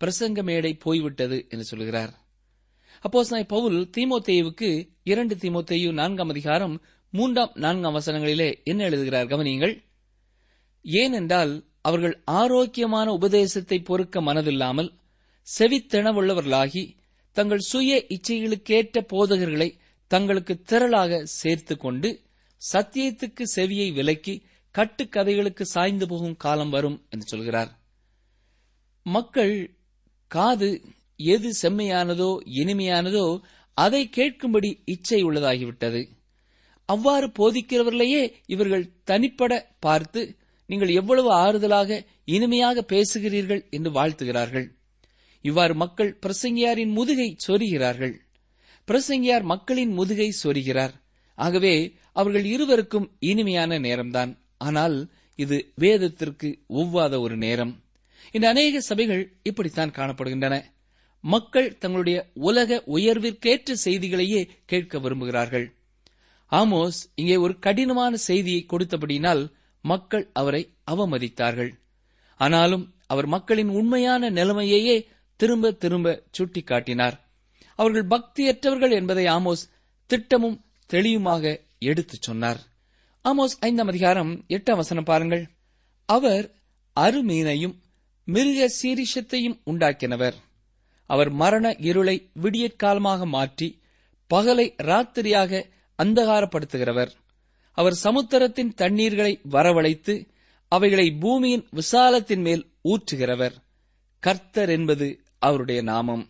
[0.00, 2.24] பிரசங்க மேடை போய்விட்டது என்று சொல்கிறார்.
[3.00, 9.82] அப்போ பவுல் தீமோத்தேயுவுக்கு இரண்டு தீமோத்தேயு நான்காம் அதிகாரம் மூன்றாம் நான்காம் வசனங்களிலே என்ன எழுதுகிறார் கவனியுங்கள்.
[10.82, 14.90] ஏனென்றால் அவர்கள் ஆரோக்கியமான உபதேசத்தை பொறுக்க மனதில்லாமல்
[15.58, 16.94] செவித்திணவுள்ளவர்களாகி
[17.32, 22.20] தங்கள் சுய இச்சைகளுக்கேற்ற போதகர்களை தங்களுக்கு திரளாக சேர்த்துக் கொண்டு
[22.72, 24.42] சத்தியத்துக்கு செவியை விலக்கி
[24.74, 27.78] கட்டுக்கதைகளுக்கு சாய்ந்து போகும் காலம் வரும் என்று சொல்கிறார்.
[29.02, 29.78] மக்கள்
[30.26, 30.82] காது
[31.16, 33.40] எது செம்மையானதோ இனிமையானதோ
[33.74, 36.15] அதை கேட்கும்படி இச்சை உள்ளதாகிவிட்டது.
[36.86, 44.66] அவ்வாறு போதிக்கிறவர்களையே இவர்கள் தனிப்பட பார்த்து நீங்கள் எவ்வளவு ஆறுதலாக இனிமையாக பேசுகிறீர்கள் என்று வாழ்த்துகிறார்கள்.
[45.44, 48.14] இவ்வாறு மக்கள் பிரசங்கியாரின் முதுகை சொருகிறார்கள்.
[48.88, 50.94] பிரசங்கியார் மக்களின் முதுகை சொருகிறார்.
[51.38, 51.74] ஆகவே
[52.12, 54.32] அவர்கள் இருவருக்கும் இனிமையான நேரம்தான்.
[54.58, 54.96] ஆனால்
[55.38, 57.72] இது வேதத்திற்கு ஒவ்வாத ஒரு நேரம்.
[58.32, 60.54] இந்த அநேக சபைகள் இப்படித்தான் காணப்படுகின்றன.
[61.24, 65.66] மக்கள் தங்களுடைய உலக உயர்விற்கேற்ற செய்திகளையே கேட்க விரும்புகிறார்கள்.
[66.52, 71.72] ஆமோஸ் இங்கே ஒரு கடினமான செய்தியை கொடுத்தபடியினால் மக்கள் அவரை அவமதித்தார்கள்.
[72.40, 77.16] ஆனாலும் அவர் மக்களின் உண்மையான நிலைமையையே திரும்ப திரும்ப சுட்டிக்காட்டினார்.
[77.74, 79.64] அவர்கள் பக்தியற்றவர்கள் என்பதை ஆமோஸ்
[80.06, 82.60] திட்டமும் தெளிவுமாக எடுத்துச் சொன்னார்.
[83.24, 85.44] ஆமோஸ் ஐந்தாம் அதிகாரம் எட்டாம் வசனம் பாருங்கள்.
[86.04, 86.54] அவர்
[86.96, 87.76] அருமீனையும்
[88.24, 90.36] மிருக சீரிஷத்தையும் உண்டாக்கினவர்.
[91.06, 93.82] அவர் மரண இருளை விடியற்காலமாக மாற்றி
[94.34, 97.10] பகலை ராத்திரியாக அந்தகாரப்படுத்துகிறவர்.
[97.72, 100.28] அவர் சமுத்திரத்தின் தண்ணீர்களை வரவழைத்து
[100.68, 103.52] அவைகளை பூமியின் விசாலத்தின் மேல் ஊற்றுகிறவர்.
[104.18, 106.28] கர்த்தர் என்பது அவருடைய நாமம்.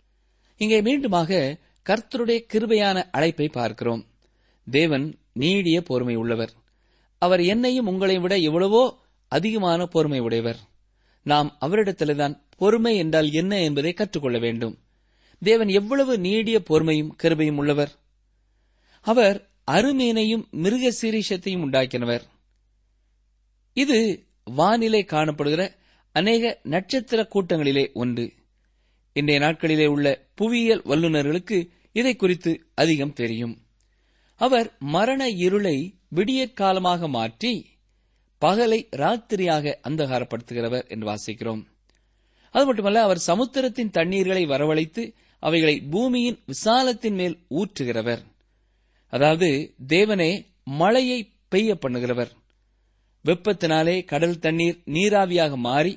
[0.57, 1.59] இங்கே மீண்டுமாக
[1.89, 4.05] கர்த்தருடைய கிருபையான அழைப்பை பார்க்கிறோம்.
[4.69, 6.51] தேவன் நீடிய பொறுமை உள்ளவர்.
[7.17, 8.97] அவர் என்னையும் உங்களை விட எவ்வளவோ
[9.27, 10.59] அதிகமான பொறுமை உடையவர்.
[11.23, 14.79] நாம் அவரிடத்தில்தான் பொறுமை என்றால் என்ன என்பதை கற்றுக்கொள்ள வேண்டும்.
[15.43, 17.91] தேவன் எவ்வளவு நீடிய பொறுமையும் கிருபையும் உள்ளவர்.
[19.01, 22.21] அவர் அருமீனையும் மிருக சீரீஷத்தையும் உண்டாக்கினவர்.
[23.73, 25.75] இது வானிலை காணப்படுகிற
[26.11, 28.33] அநேக நட்சத்திர கூட்டங்களிலே ஒன்று.
[29.13, 33.61] இன்றைய நாட்களிலே உள்ள புவியியல் வல்லுநர்களுக்கு இதை குறித்து அதிகம் தெரியும்.
[34.35, 37.69] அவர் மரண இருளை விடியற்காலமாக மாற்றி
[38.41, 41.63] பகலை ராத்திரியாக அந்தகாரப்படுத்துகிறவர் என்று வாசிக்கிறோம்.
[42.51, 48.23] அது மட்டுமல்ல அவர் சமுத்திரத்தின் தண்ணீர்களை வரவழைத்து அவைகளை பூமியின் விசாலத்தின் மேல் ஊற்றுகிறவர்.
[49.13, 49.49] அதாவது
[49.87, 50.31] தேவனே
[50.63, 52.31] மழையை பெய்ய பண்ணுகிறவர்.
[53.25, 55.93] வெப்பத்தினாலே கடல் தண்ணீர் நீராவியாக மாறி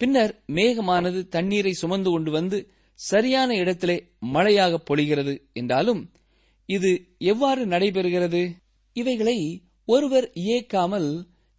[0.00, 2.58] பின்னர் மேகமானது தண்ணீரை சுமந்து கொண்டு வந்து
[2.94, 6.02] சரியான இடத்திலே மழையாக பொழிகிறது என்றாலும்
[6.68, 8.42] இது எவ்வாறு நடைபெறுகிறது?
[8.96, 9.38] இவைகளை
[9.84, 11.08] ஒருவர் இயக்காமல்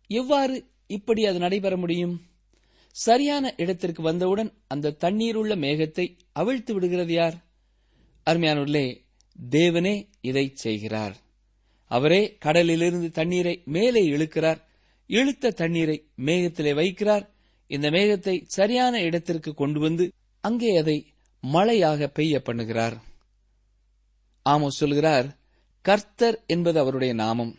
[0.10, 0.56] எவ்வாறு
[0.88, 2.16] இப்படி அது நடைபெற முடியும்?
[2.96, 7.38] சரியான இடத்திற்கு வந்தவுடன் அந்த தண்ணீர் உள்ள மேகத்தை அவிழ்த்து விடுகிறது யார்?
[8.28, 8.88] அருமையானூர்களே
[9.52, 11.16] தேவனே இதை செய்கிறார்.
[11.92, 14.60] அவரே கடலிலிருந்து தண்ணீரை மேலே இழுக்கிறார்.
[15.10, 17.26] இழுத்த தண்ணீரை மேகத்திலே வைக்கிறார்.
[17.68, 20.06] இந்த மேகத்தை சரியான இடத்திற்கு கொண்டு வந்து
[20.42, 20.98] அங்கே அதை
[21.44, 22.96] மழையாக பெய்ய பண்ணுகிறார்.
[24.46, 25.28] ஆமோஸ் சொல்கிறார்
[25.82, 27.54] கர்த்தர் என்பது அவருடைய நாமம்.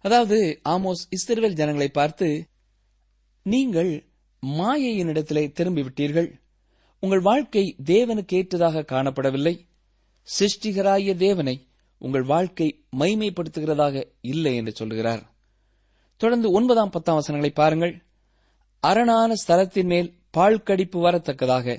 [0.00, 2.28] அதாவது ஆமோஸ் இஸ்ரேல் ஜனங்களை பார்த்து
[3.42, 3.90] நீங்கள்
[4.42, 6.28] மாயையினிடத்திலே திரும்பிவிட்டீர்கள்.
[7.02, 9.54] உங்கள் வாழ்க்கை தேவனுக்கு ஏற்றதாக காணப்படவில்லை.
[10.28, 11.56] சிருஷ்டிகராய தேவனை
[11.98, 15.22] உங்கள் வாழ்க்கை மைமைப்படுத்துகிறதாக இல்லை என்று சொல்கிறார்
[16.16, 17.94] தொடர்ந்து ஒன்பதாம் பத்தாம் வசனங்களை பாருங்கள்.
[18.80, 21.76] அரணான ஸ்தலத்தின் மேல் பால் கடிப்பு வரத்தக்கதாக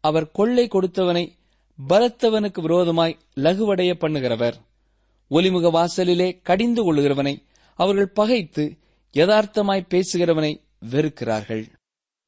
[0.00, 1.24] அவர் கொள்ளை கொடுத்தவனை
[1.78, 4.56] பலத்தவனுக்கு விரோதமாய் லகுவடைய பண்ணுகிறவர்.
[5.30, 7.34] ஒலிமுக வாசலிலே கடிந்து கொள்ளுகிறவனை
[7.78, 8.64] அவர்கள் பகைத்து
[9.14, 10.52] யதார்த்தமாய் பேசுகிறவனை
[10.90, 11.64] வெறுக்கிறார்கள்.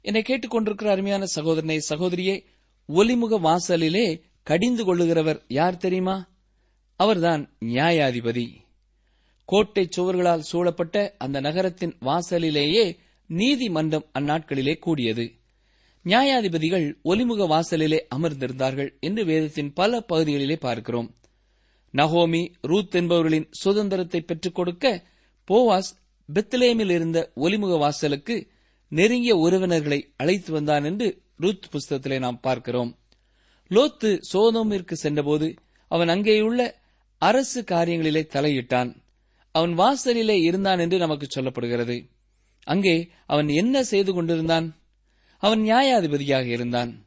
[0.01, 2.37] என்னை கேட்டுக்கொண்டிருக்கிற அருமையான சகோதரனை சகோதரியே
[2.89, 4.07] ஒலிமுக வாசலிலே
[4.43, 6.17] கடிந்து கொள்ளுகிறவர் யார் தெரியுமா?
[6.97, 8.51] அவர்தான் நியாயாதிபதி.
[9.45, 15.33] கோட்டை சுவர்களால் சூழப்பட்ட அந்த நகரத்தின் வாசலிலேயே நீதிமன்றம் அந்நாட்களிலே கூடியது.
[16.05, 21.15] நியாயாதிபதிகள் ஒலிமுக வாசலிலே அமர்ந்திருந்தார்கள் என்று வேதத்தின் பல பகுதிகளிலே பார்க்கிறோம்.
[21.95, 25.07] நகோமி ரூத் என்பவர்களின் சுதந்திரத்தை பெற்றுக் கொடுக்க
[25.51, 25.93] போவாஸ்
[26.35, 28.47] பெத்லேமில் இருந்த ஒலிமுக வாசலுக்கு
[28.89, 32.99] நெருங்கிய உறவினர்களை அழைத்து வந்தான் என்று ரூத் புஸ்தகத்திலே நாம் பார்க்கிறோம்.
[33.69, 35.55] லோத்து சோதோமிற்கு சென்றபோது
[35.89, 36.85] அவன் அங்கேயுள்ள
[37.19, 38.97] அரசு காரியங்களிலே தலையிட்டான்.
[39.51, 42.09] அவன் வாசலிலே இருந்தான் என்று நமக்கு சொல்லப்படுகிறது.
[42.63, 44.81] அங்கே அவன் என்ன செய்து கொண்டிருந்தான்?
[45.39, 47.07] அவன் நியாயாதிபதியாக இருந்தான்.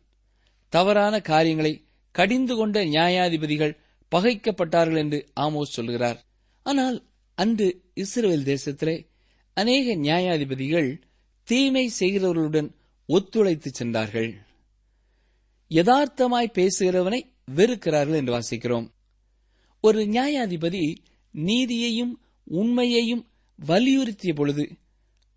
[0.69, 3.77] தவறான காரியங்களை கடிந்து கொண்ட நியாயாதிபதிகள்
[4.11, 6.25] பகைக்கப்பட்டார்கள் என்று ஆமோஸ் சொல்கிறார்.
[6.63, 7.03] ஆனால்
[7.35, 9.07] அன்று இஸ்ரேல் தேசத்திலே
[9.53, 11.01] அநேக நியாயாதிபதிகள்
[11.43, 12.69] தீமை செய்கிறவர்களுடன்
[13.05, 14.33] ஒத்துழைத்து சென்றார்கள்.
[15.69, 17.21] யதார்த்தமாய் பேசுகிறவனை
[17.55, 18.87] வெறுக்கிறார்கள் என்று வாசிக்கிறோம்.
[19.81, 20.95] ஒரு நியாயாதிபதி
[21.35, 22.13] நீதியையும்
[22.43, 23.27] உண்மையையும்
[23.67, 24.69] வலியுறுத்திய பொழுது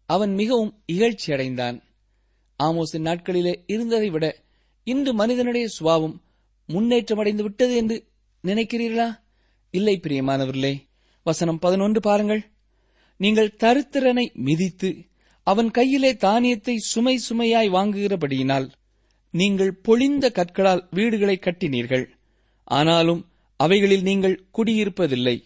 [0.07, 1.83] அவன் மிகவும் இகழ்ச்சியடைந்தான்
[2.59, 4.42] ஆமோசின் நாட்களிலே இருந்ததை விட
[4.85, 6.22] இன்று மனிதனுடைய சுபாவம்
[6.68, 8.07] முன்னேற்றமடைந்து விட்டது என்று
[8.44, 9.18] நினைக்கிறீர்களா?
[9.70, 10.83] இல்லை பிரியமானவர்களே.
[11.22, 12.42] வசனம் பதினொன்று பாருங்கள்.
[13.16, 15.05] நீங்கள் தருத்திரனை மிதித்து
[15.42, 18.70] அவன் கையிலே தானியத்தை சுமை சுமையாய் வாங்குகிறபடியினால்
[19.31, 22.07] நீங்கள் பொழிந்த கற்களால் வீடுகளை கட்டினீர்கள்.
[22.64, 23.32] ஆனாலும்
[23.62, 25.37] அவைகளில் நீங்கள் குடியிருப்பதில்லை.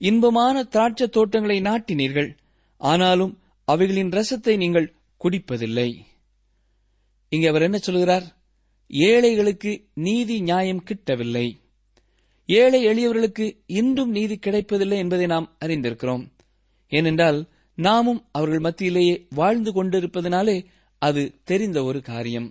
[0.00, 2.30] இன்பமான திராட்சை தோட்டங்களை நாட்டினீர்கள்.
[2.80, 3.32] ஆனாலும்
[3.68, 5.88] அவைகளின் ரசத்தை நீங்கள் குடிப்பதில்லை.
[7.32, 8.26] இங்கே அவர் என்ன சொல்கிறார்?
[8.90, 9.72] ஏழைகளுக்கு
[10.06, 11.46] நீதி நியாயம் கிட்டவில்லை.
[12.48, 16.24] ஏழை எளியவர்களுக்கு இன்றும் நீதி கிடைப்பதில்லை என்பதை நாம் அறிந்திருக்கிறோம்.
[16.92, 17.38] ஏனென்றால்
[17.78, 20.56] நாமும் அவர்கள் மத்தியிலேயே வாழ்ந்து கொண்டிருப்பதனாலே
[21.02, 22.48] அது தெரிந்த ஒரு காரியம்.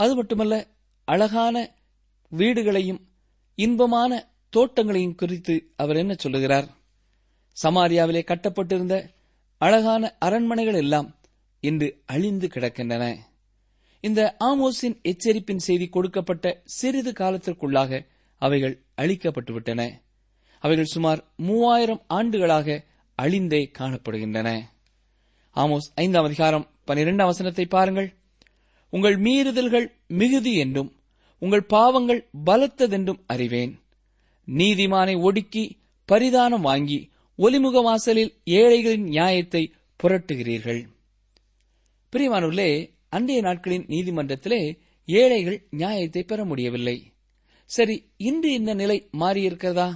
[0.00, 0.54] அது மட்டுமல்ல
[1.08, 1.56] அழகான
[2.32, 3.02] வீடுகளையும்
[3.58, 4.12] இன்பமான
[4.54, 6.68] தோட்டங்களையும் குறித்து அவர் என்ன சொல்லுகிறார்?
[7.62, 9.10] சமாரியாவிலே கட்டப்பட்டிருந்த
[9.58, 11.16] அழகான அரண்மனைகள் எல்லாம்
[11.60, 13.16] இன்று அழிந்து கிடக்கின்றன.
[14.00, 18.06] இந்த ஆமோஸின் எச்சரிப்பின் செய்தி கொடுக்கப்பட்ட சிறிது காலத்திற்குள்ளாக
[18.38, 19.90] அவைகள் அழிக்கப்பட்டுவிட்டன.
[20.58, 22.84] அவைகள் சுமார் மூவாயிரம் ஆண்டுகளாக
[23.22, 24.60] அழிந்தே காணப்படுகின்றன.
[25.56, 28.14] ஆமோஸ் ஐந்தாம் அதிகாரம் பனிரெண்டாம் வசனத்தை பாருங்கள்.
[28.90, 30.90] உங்கள் மீறுதல்கள் மிகுதி என்றும்
[31.38, 33.83] உங்கள் பாவங்கள் பலத்ததென்றும் அறிவேன்.
[34.46, 35.78] நீதிமானை ஒடுக்கி
[36.12, 40.86] பரிதானம் வாங்கி ஒலிமுக வாசலில் ஏழைகளின் நியாயத்தை புரட்டுகிறீர்கள்.
[42.12, 47.12] பிரியமானவர்களே அன்றைய நாட்களின் நீதிமன்றத்திலே ஏழைகள் நியாயத்தை பெற முடியவில்லை.
[47.64, 49.94] சரி இன்று இந்த நிலை மாறியிருக்கிறதா?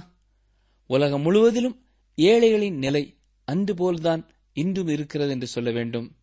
[0.87, 1.85] உலகம் முழுவதிலும்
[2.15, 6.15] ஏழைகளின் நிலை அன்று போல்தான் இன்றும் இருக்கிறது என்று சொல்ல வேண்டும்.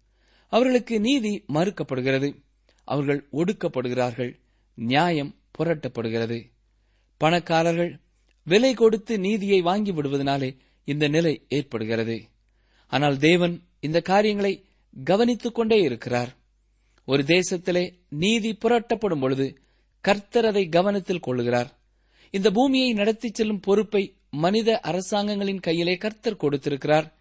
[0.48, 2.44] அவர்களுக்கு நீதி மறுக்கப்படுகிறது.
[2.84, 4.40] அவர்கள் ஒடுக்கப்படுகிறார்கள்.
[4.74, 6.44] நியாயம் புரட்டப்படுகிறது.
[7.16, 7.98] பணக்காரர்கள்
[8.46, 12.22] விலை கொடுத்து நீதியை வாங்கி விடுவதனாலே இந்த நிலை ஏற்படுகிறது.
[12.86, 14.64] ஆனால் தேவன் இந்த காரியங்களை
[15.04, 16.36] கவனித்துக் கொண்டே இருக்கிறார்.
[17.04, 19.58] ஒரு தேசத்திலே நீதி புரட்டப்படும் பொழுது
[20.00, 21.66] கர்த்தர் அதை கவனத்தில் கொள்ளுகிறார்
[22.30, 27.14] இந்த பூமியை நடத்திச் செல்லும் பொறுப்பை மனித அரசாங்கங்களின் கையிலே கர்த்தர் கொடுத்திருக்கிறார்.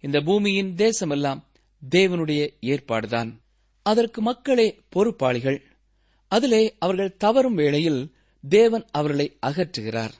[0.00, 1.42] இந்த பூமியின் தேசமெல்லாம்
[1.90, 3.40] தேவனுடைய ஏற்பாடுதான்.
[3.82, 5.62] அதற்கு மக்களே பொறுப்பாளிகள்.
[6.28, 8.14] அதிலே அவர்கள் தவறும் வேளையில்
[8.48, 10.12] தேவன் அவர்களை அகற்றுகிறார்.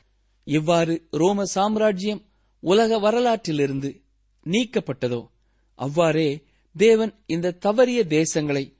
[0.45, 2.27] இவ்வாறு ரோம சாம்ராஜ்யம்
[2.61, 4.03] உலக வரலாற்றிலிருந்து
[4.45, 5.27] நீக்கப்பட்டதோ
[5.75, 6.45] அவ்வாறே
[6.77, 8.79] தேவன் இந்த தவறிய தேசங்களை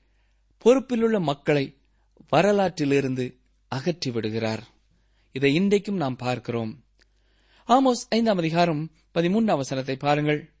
[0.65, 1.77] பொறுப்பிலுள்ள மக்களை
[2.31, 3.39] வரலாற்றிலிருந்து
[3.75, 4.59] அகற்றிவிடுகிறார்.
[5.31, 6.83] இதை இன்றைக்கும் நாம் பார்க்கிறோம்.
[7.67, 10.51] ஆமோஸ் ஐந்தாம் அதிகாரம் பதிமூன்று அவசரத்தை பாருங்கள்.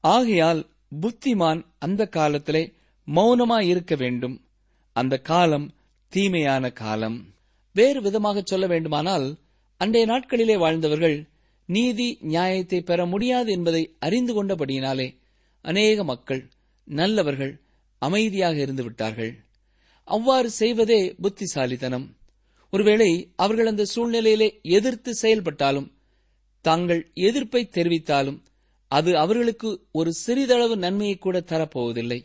[0.00, 0.70] ஆகையால்
[1.02, 2.72] புத்திமான் அந்த காலத்திலே
[3.06, 4.46] மௌனமாயிருக்க வேண்டும்.
[4.92, 5.74] அந்த காலம்
[6.08, 7.34] தீமையான காலம்.
[7.72, 9.43] வேறு விதமாக சொல்ல வேண்டுமானால்
[9.76, 11.16] அன்றைய நாட்களிலே வாழ்ந்தவர்கள்
[11.68, 15.08] நீதி நியாயத்தை பெற முடியாது என்பதை அறிந்து கொண்டபடியினாலே
[15.60, 16.42] அநேக மக்கள்
[16.84, 17.52] நல்லவர்கள்
[17.98, 19.32] அமைதியாக இருந்து விட்டார்கள்.
[20.04, 22.16] அவ்வாறு செய்வதே புத்திசாலித்தனம்.
[22.70, 25.88] ஒருவேளை அவர்கள் அந்த சூழ்நிலையிலே எதிர்த்து செயல்பட்டாலும்
[26.60, 28.38] தாங்கள் எதிர்ப்பை தெரிவித்தாலும்
[28.88, 32.20] அது அவர்களுக்கு ஒரு சிறிதளவு நன்மையை கூட தரப்போவதில்லை.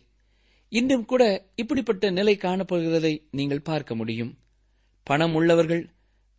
[0.70, 1.24] இன்றும் கூட
[1.56, 4.38] இப்படிப்பட்ட நிலை காணப்படுகிறதை நீங்கள் பார்க்க முடியும்.
[5.04, 5.84] பணம் உள்ளவர்கள்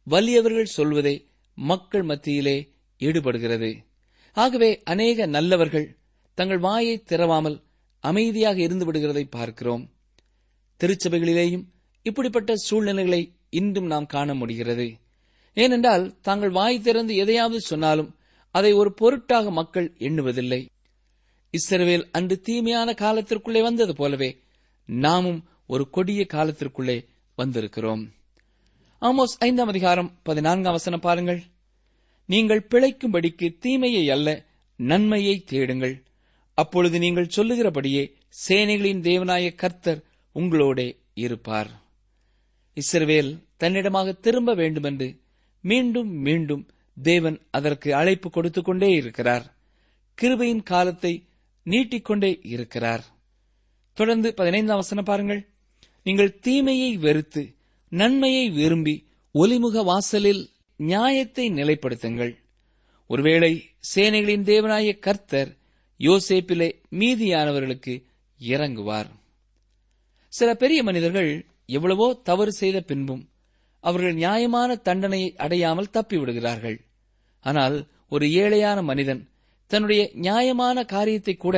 [0.06, 3.76] வலியவர்கள் சொல்வதே மக்கள் மத்தியிலே ஈடுபடுகிறது.
[4.32, 5.96] ஆகவே அநேக நல்லவர்கள்
[6.34, 7.62] தங்கள் வாயை திறவாமல்
[8.00, 9.90] அமைதியாக இருந்து விடுகிறதை பார்க்கிறோம்.
[10.80, 11.64] திருச்சபைகளிலேயும்
[12.02, 14.96] இப்படிப்பட்ட சூழ்நிலைகளை இன்றும் நாம் காண முடிகிறது.
[15.54, 18.16] ஏனென்றால் தாங்கள் வாய் திறந்து எதையாவது சொன்னாலும்
[18.50, 20.68] அதை ஒரு பொருட்டாக மக்கள் எண்ணுவதில்லை.
[21.54, 24.40] இஸ்ரவேல் அன்று தீமையான காலத்திற்குள்ளே வந்தது போலவே
[24.86, 27.06] நாமும் ஒரு கொடிய காலத்திற்குள்ளே
[27.38, 28.08] வந்திருக்கிறோம்.
[29.02, 31.42] ஆமோஸ் ஐந்தாம் அதிகாரம் பதினான்காம் வசனம் பாருங்கள்.
[32.26, 34.44] நீங்கள் பிழைக்கும்படிக்கு தீமையை அல்ல
[34.76, 36.02] நன்மையை தேடுங்கள்.
[36.54, 38.02] அப்பொழுது நீங்கள் சொல்லுகிறபடியே
[38.48, 40.02] சேனைகளின் தேவனாய கர்த்தர்
[40.34, 41.70] உங்களோட இருப்பார்.
[42.74, 45.20] இஸ்ரவேல் தன்னிடமாக திரும்ப வேண்டுமென்று
[45.60, 46.68] மீண்டும் மீண்டும்
[47.02, 49.56] தேவன் அதற்கு அழைப்பு கொடுத்துக் கொண்டே இருக்கிறார்.
[50.22, 51.24] கிருபையின் காலத்தை
[51.62, 53.04] நீட்டிக்கொண்டே இருக்கிறார்.
[53.92, 55.48] தொடர்ந்து பதினைந்தாம் வசனம் பாருங்கள்.
[56.02, 57.54] நீங்கள் தீமையை வெறுத்து
[57.92, 58.94] நன்மையை விரும்பி
[59.34, 60.42] ஒலிமுக வாசலில்
[60.76, 62.32] நியாயத்தை நிலைப்படுத்துங்கள்.
[63.10, 63.52] ஒருவேளை
[63.94, 65.50] சேனைகளின் தேவனாய கர்த்தர்
[66.00, 67.94] யோசேப்பிலே மீதியானவர்களுக்கு
[68.40, 69.10] இறங்குவார்.
[70.32, 71.30] சில பெரிய மனிதர்கள்
[71.66, 73.24] எவ்வளவோ தவறு செய்த பின்பும்
[73.84, 76.78] அவர்கள் நியாயமான தண்டனையை அடையாமல் தப்பிவிடுகிறார்கள்.
[77.40, 77.76] ஆனால்
[78.08, 79.22] ஒரு ஏழையான மனிதன்
[79.66, 81.56] தன்னுடைய நியாயமான காரியத்தை கூட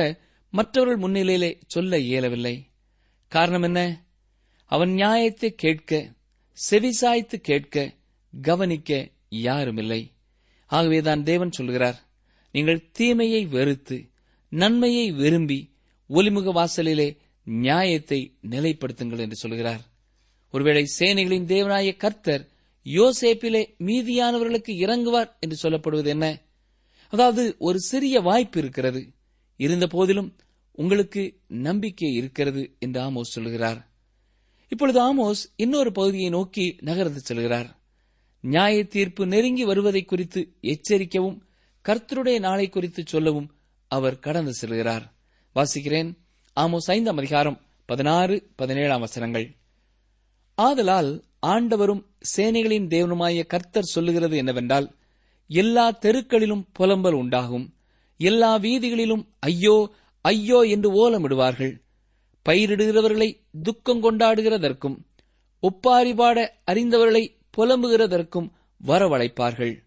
[0.53, 2.55] மற்றவர்கள் முன்னிலையிலே சொல்ல இயலவில்லை.
[3.31, 3.79] காரணம் என்ன?
[4.71, 5.91] அவன் நியாயத்தை கேட்க
[6.69, 7.95] செவிசாய்த்து கேட்க
[8.41, 10.11] கவனிக்க யாருமில்லை.
[10.65, 12.07] ஆகவேதான் தேவன் சொல்கிறார்
[12.51, 14.09] நீங்கள் தீமையை வெறுத்து
[14.49, 15.75] நன்மையை விரும்பி
[16.09, 19.81] ஒலிமுக வாசலிலே நியாயத்தை நிலைப்படுத்துங்கள் என்று சொல்கிறார்.
[20.51, 22.49] ஒருவேளை சேனைகளின் தேவனாய கர்த்தர்
[22.83, 26.41] யோசேப்பிலே மீதியானவர்களுக்கு இறங்குவார் என்று சொல்லப்படுவது என்ன?
[27.09, 29.13] அதாவது ஒரு சிறிய வாய்ப்பு இருக்கிறது.
[29.55, 30.35] இருந்த போதிலும்
[30.71, 33.92] உங்களுக்கு நம்பிக்கை இருக்கிறது என்று ஆமோஸ் சொல்கிறார்.
[34.73, 37.69] இப்பொழுது ஆமோஸ் இன்னொரு பகுதியை நோக்கி நகர்ந்து செல்கிறார்.
[38.39, 41.41] நியாய தீர்ப்பு நெருங்கி வருவதை குறித்து எச்சரிக்கவும்
[41.85, 43.53] கர்த்தருடைய நாளை குறித்து சொல்லவும்
[43.87, 45.03] அவர் கடந்து செல்கிறார்.
[45.55, 46.15] வாசிக்கிறேன்.
[46.55, 49.55] ஆமோஸ் ஐந்தாம் அதிகாரம் பதினாறு பதினேழாம் வசனங்கள்.
[50.55, 52.03] ஆதலால் ஆண்டவரும்
[52.37, 54.95] சேனைகளின் தேவனுமாய கர்த்தர் சொல்லுகிறது என்னவென்றால்
[55.47, 57.73] எல்லா தெருக்களிலும் புலம்பல் உண்டாகும்.
[58.17, 59.77] எல்லா வீதிகளிலும் ஐயோ
[60.21, 61.82] ஐயோ என்று ஓலமிடுவார்கள்.
[62.49, 64.97] பயிரிடுகிறவர்களை துக்கம் கொண்டாடுகிறதற்கும்
[65.59, 67.23] ஒப்பாரி பாட அறிந்தவர்களை
[67.57, 68.49] புலம்புகிறதற்கும்
[68.87, 69.83] வரவழைப்பார்கள்.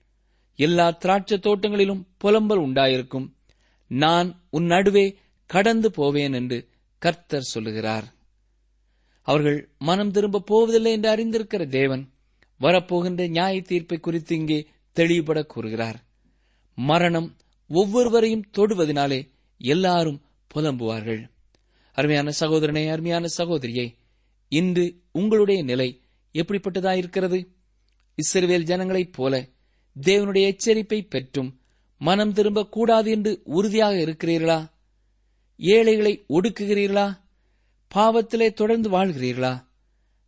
[0.56, 3.26] எல்லா திராட்சை தோட்டங்களிலும் புலம்பல் உண்டாயிருக்கும்.
[3.86, 8.14] நான் உன் நடுவே கடந்து போவேன் என்று கர்த்தர் சொல்லுகிறார்.
[9.22, 12.12] அவர்கள் மனம் திரும்ப போவதில்லை என்று அறிந்திருக்கிற தேவன்
[12.60, 15.98] வரப்போகின்ற நியாய தீர்ப்பை குறித்து இங்கே தெளிவுபட கூறுகிறார்.
[16.74, 17.36] மரணம்
[17.68, 19.20] ஒவ்வொருவரையும் தொடுவதனாலே
[19.58, 20.22] எல்லாரும்
[20.54, 21.22] புலம்புவார்கள்.
[21.96, 23.94] அருமையான சகோதரனே அருமையான சகோதரியே
[24.48, 26.00] இன்று உங்களுடைய நிலை
[26.32, 27.46] எப்படிப்பட்டதாயிருக்கிறது
[28.16, 29.48] இஸ்ரவேல் ஜனங்களைப் போல
[30.02, 31.60] தேவனுடைய எச்சரிப்பை பெற்றும்
[31.98, 34.70] மனம் திரும்பக் கூடாது என்று உறுதியாக இருக்கிறீர்களா?
[35.56, 37.18] ஏழைகளை ஒடுக்குகிறீர்களா?
[37.94, 39.64] பாவத்திலே தொடர்ந்து வாழ்கிறீர்களா?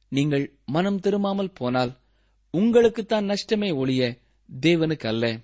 [0.08, 1.98] நீங்கள் மனம் திரும்பாமல் போனால்
[2.52, 4.18] உங்களுக்குத்தான் நஷ்டமே ஒழிய
[4.60, 5.40] தேவனுக்கு அல்ல.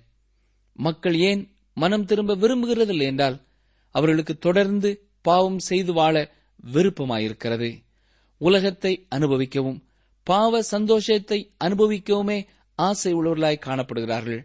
[0.73, 3.41] மக்கள் ஏன் மனம் திரும்ப விரும்புகிறதில்லை என்றால்
[3.91, 6.15] அவர்களுக்கு தொடர்ந்து பாவம் செய்து வாழ
[6.73, 7.69] விருப்பமாயிருக்கிறது.
[8.41, 9.79] உலகத்தை அனுபவிக்கவும்
[10.27, 12.39] பாவ சந்தோஷத்தை அனுபவிக்கவுமே
[12.79, 14.41] ஆசை உள்ளவர்களாய் காணப்படுகிறார்கள்.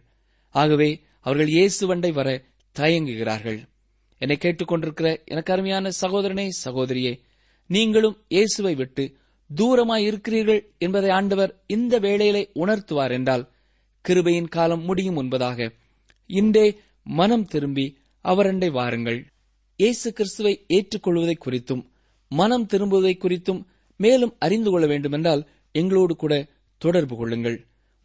[0.55, 0.91] ஆகவே
[1.27, 2.29] அவர்கள் இயேசு வண்டை வர
[2.77, 3.59] தயங்குகிறார்கள்.
[4.21, 7.13] என்னை கேட்டுக்கொண்டிருக்கிற எனக்கு அருமையான சகோதரனே சகோதரியே
[7.71, 9.05] நீங்களும் இயேசுவை விட்டு
[9.51, 13.45] தூரமாய் இருக்கிறீர்கள் என்பதை ஆண்டவர் இந்த வேளையிலே உணர்த்துவார் என்றால்
[14.05, 15.69] கிருபையின் காலம் முடியும் என்பதாக
[16.31, 16.67] இன்றே
[17.07, 17.87] மனம் திரும்பி
[18.25, 19.21] அவரண்டை வாருங்கள்.
[19.81, 21.83] இயேசு கிறிஸ்துவை ஏற்றுக்கொள்வதை குறித்தும்
[22.31, 23.61] மனம் திரும்புவதை குறித்தும்
[24.01, 25.43] மேலும் அறிந்து கொள்ள வேண்டுமென்றால்
[25.75, 26.35] எங்களோடு கூட
[26.83, 27.57] தொடர்பு கொள்ளுங்கள்.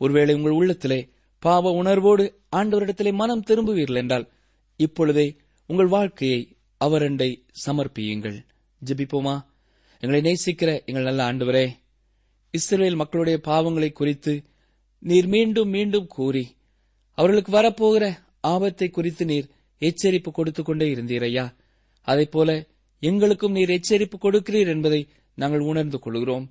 [0.02, 1.00] ஒருவேளை உங்கள் உள்ளத்திலே
[1.40, 2.24] பாவ உணர்வோடு
[2.56, 4.26] ஆண்டவரிடத்திலே மனம் திரும்புவீர்கள் என்றால்
[4.80, 5.38] இப்பொழுதே
[5.70, 6.40] உங்கள் வாழ்க்கையை
[6.82, 7.30] அவரண்டை
[7.66, 8.38] சமர்ப்பியுங்கள்.
[8.82, 9.36] ஜெபிப்போமா?
[10.04, 11.66] எங்களை நேசிக்கிற எங்கள் நல்ல ஆண்டவரே
[12.54, 14.34] இஸ்ரேல் மக்களுடைய பாவங்களை குறித்து
[15.04, 16.46] நீர் மீண்டும் மீண்டும் கூறி
[17.18, 18.06] அவர்களுக்கு வரப்போகிற
[18.42, 19.48] ஆபத்தை குறித்து நீர்
[19.82, 21.46] எச்சரிப்பு கொடுத்துக் கொண்டே இருந்தீரையா
[22.36, 22.50] போல
[23.00, 25.02] எங்களுக்கும் நீர் எச்சரிப்பு கொடுக்கிறீர் என்பதை
[25.42, 26.46] நாங்கள் உணர்ந்து கொள்கிறோம்.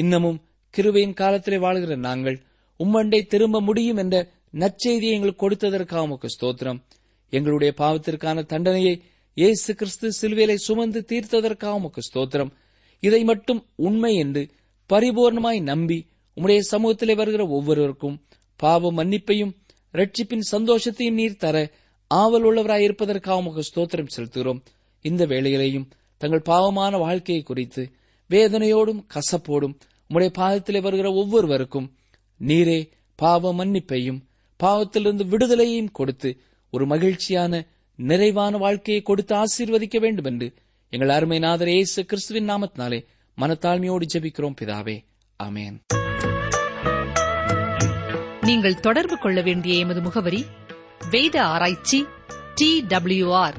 [0.00, 0.38] இன்னமும்
[0.74, 2.36] கிருபையின் காலத்திலே வாழ்கிற நாங்கள்
[2.80, 4.16] உம்மண்டை திரும்ப முடியும் என்ற
[4.62, 6.78] நற்செய்தியை எங்களுக்கு கொடுத்ததற்காக உமக்கு ஸ்தோத்திரம்.
[7.32, 8.94] எங்களுடைய பாவத்திற்கான தண்டனையை
[9.36, 12.50] இயேசு கிறிஸ்து சிலுவையிலே சுமந்து தீர்த்ததற்காக உமக்கு ஸ்தோத்திரம்.
[13.02, 14.42] இதை மட்டும் உண்மை என்று
[14.90, 15.98] பரிபூர்ணமாய் நம்பி
[16.36, 18.16] உம்முடைய சமூகத்திலே வருகிற ஒவ்வொருவருக்கும்
[18.60, 19.52] பாவ மன்னிப்பையும்
[19.94, 21.56] ரட்சிப்பின் சந்தோஷத்தையும் நீர் தர
[22.10, 24.60] ஆவல் உள்ளவராய் இருப்பதற்காக உமக்கு ஸ்தோத்திரம் செலுத்துகிறோம்.
[25.04, 25.88] இந்த வேளையிலேயும்
[26.20, 27.82] தங்கள் பாவமான வாழ்க்கையை குறித்து
[28.30, 29.76] வேதனையோடும் கசப்போடும்
[30.10, 31.88] உம்முடைய பாதத்திலே வருகிற ஒவ்வொருவருக்கும்
[32.40, 32.80] நீரே
[33.18, 34.20] பாவ மன்னிப்பையும்
[34.60, 36.30] பாவத்திலிருந்து விடுதலையையும் கொடுத்து
[36.72, 37.62] ஒரு மகிழ்ச்சியான
[37.98, 40.48] நிறைவான வாழ்க்கையை கொடுத்து ஆசீர்வதிக்க வேண்டும் என்று
[40.92, 43.00] எங்கள் அருமை நாதர் இயேசு கிறிஸ்துவின் நாமத்தினாலே
[43.38, 44.96] மனத்தாழ்மையோடு ஜெபிக்கிறோம் பிதாவே.
[45.40, 45.76] அமேன்
[48.42, 50.40] நீங்கள் தொடர்பு கொள்ள வேண்டிய எமது முகவரி
[51.10, 51.98] வேத ஆராய்ச்சி
[52.54, 53.58] D W R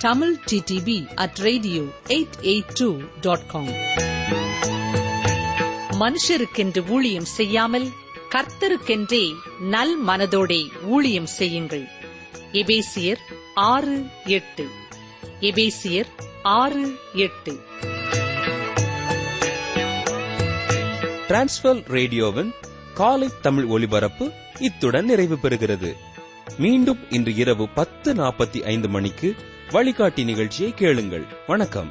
[0.00, 3.68] Tamil DTP at radio eight eight two dot com
[6.00, 7.88] மனுஷருக்கென்று ஊழியம் செய்யாமல்
[8.30, 11.84] கர்த்தருக்கென்றே நல் மனதோடே ஊழியம் செய்யுங்கள்.
[12.52, 13.22] எபேசியர்
[13.54, 14.68] ஆறு எட்டு.
[15.40, 16.06] எபேசியர்
[16.42, 17.60] ஆறு எட்டு.
[21.28, 22.52] டிரான்ஸ்வர் ரேடியோவின்
[22.94, 25.96] காலை தமிழ் ஒலிபரப்பு இத்துடன் நிறைவு பெறுகிறது.
[26.58, 29.36] மீண்டும் இன்று இரவு பத்து நாற்பத்தி ஐந்து மணிக்கு
[29.72, 31.24] வழிகாட்டி நிகழ்ச்சியை கேளுங்கள்.
[31.46, 31.90] வணக்கம்.